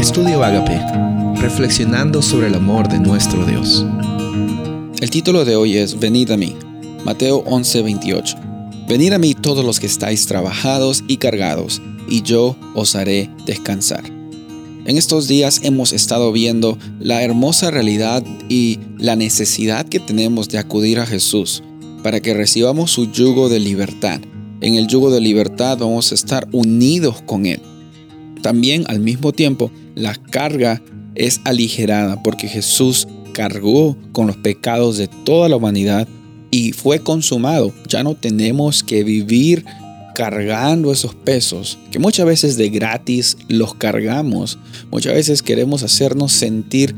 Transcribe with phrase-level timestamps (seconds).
[0.00, 0.80] Estudio Agape,
[1.42, 3.84] reflexionando sobre el amor de nuestro Dios.
[4.98, 6.56] El título de hoy es Venid a mí,
[7.04, 8.34] Mateo 11:28.
[8.88, 14.02] Venid a mí todos los que estáis trabajados y cargados, y yo os haré descansar.
[14.86, 20.56] En estos días hemos estado viendo la hermosa realidad y la necesidad que tenemos de
[20.56, 21.62] acudir a Jesús
[22.02, 24.22] para que recibamos su yugo de libertad.
[24.62, 27.60] En el yugo de libertad vamos a estar unidos con Él.
[28.42, 30.82] También al mismo tiempo la carga
[31.14, 36.08] es aligerada porque Jesús cargó con los pecados de toda la humanidad
[36.50, 37.72] y fue consumado.
[37.88, 39.64] Ya no tenemos que vivir
[40.14, 44.58] cargando esos pesos, que muchas veces de gratis los cargamos.
[44.90, 46.94] Muchas veces queremos hacernos sentir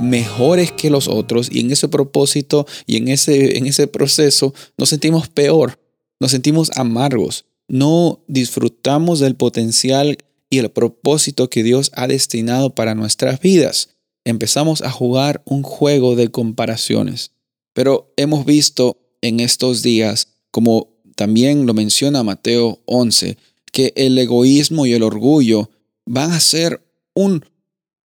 [0.00, 4.88] mejores que los otros y en ese propósito y en ese, en ese proceso nos
[4.88, 5.78] sentimos peor,
[6.18, 7.44] nos sentimos amargos.
[7.68, 10.18] No disfrutamos del potencial
[10.50, 13.90] y el propósito que Dios ha destinado para nuestras vidas.
[14.24, 17.32] Empezamos a jugar un juego de comparaciones.
[17.72, 23.36] Pero hemos visto en estos días, como también lo menciona Mateo 11,
[23.72, 25.70] que el egoísmo y el orgullo
[26.06, 26.82] van a ser
[27.14, 27.44] un,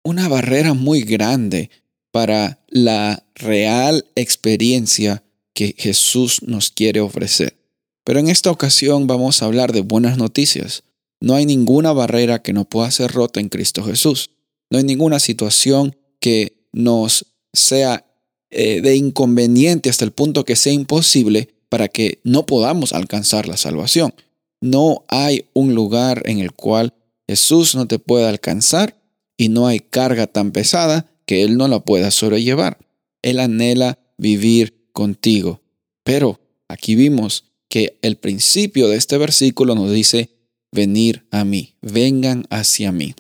[0.03, 1.71] una barrera muy grande
[2.11, 7.59] para la real experiencia que Jesús nos quiere ofrecer.
[8.05, 10.85] Pero en esta ocasión vamos a hablar de buenas noticias.
[11.21, 14.31] No hay ninguna barrera que no pueda ser rota en Cristo Jesús.
[14.71, 18.05] No hay ninguna situación que nos sea
[18.51, 23.57] eh, de inconveniente hasta el punto que sea imposible para que no podamos alcanzar la
[23.57, 24.15] salvación.
[24.61, 26.95] No hay un lugar en el cual
[27.29, 29.01] Jesús no te pueda alcanzar
[29.37, 32.79] y no hay carga tan pesada que Él no la pueda sobrellevar.
[33.23, 35.61] Él anhela vivir contigo.
[36.03, 40.31] Pero aquí vimos que el principio de este versículo nos dice,
[40.73, 43.15] venir a mí, vengan hacia mí.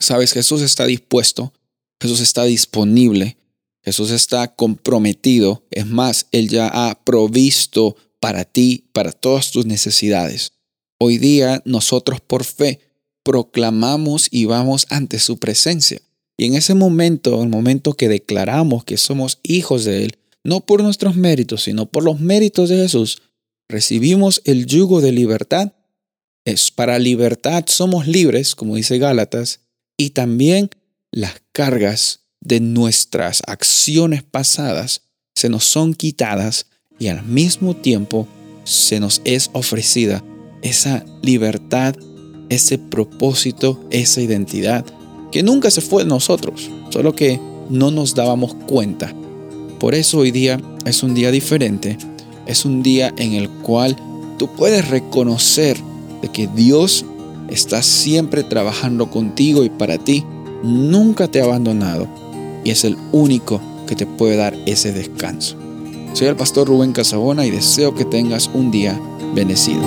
[0.00, 1.52] Sabes, Jesús está dispuesto,
[2.00, 3.36] Jesús está disponible,
[3.82, 10.52] Jesús está comprometido, es más, Él ya ha provisto para ti, para todas tus necesidades.
[11.00, 12.80] Hoy día nosotros por fe
[13.24, 16.00] proclamamos y vamos ante su presencia.
[16.36, 20.82] Y en ese momento, el momento que declaramos que somos hijos de Él, no por
[20.82, 23.22] nuestros méritos, sino por los méritos de Jesús,
[23.68, 25.72] recibimos el yugo de libertad
[26.48, 29.60] es para libertad somos libres, como dice Gálatas,
[29.98, 30.70] y también
[31.12, 35.02] las cargas de nuestras acciones pasadas
[35.34, 36.66] se nos son quitadas
[36.98, 38.26] y al mismo tiempo
[38.64, 40.24] se nos es ofrecida
[40.62, 41.94] esa libertad,
[42.48, 44.86] ese propósito, esa identidad
[45.30, 47.38] que nunca se fue de nosotros, solo que
[47.68, 49.14] no nos dábamos cuenta.
[49.78, 51.98] Por eso hoy día es un día diferente,
[52.46, 53.96] es un día en el cual
[54.38, 55.78] tú puedes reconocer
[56.22, 57.04] de que Dios
[57.48, 60.24] está siempre trabajando contigo y para ti,
[60.62, 62.08] nunca te ha abandonado
[62.64, 65.56] y es el único que te puede dar ese descanso.
[66.12, 69.00] Soy el pastor Rubén Casabona y deseo que tengas un día
[69.34, 69.82] bendecido.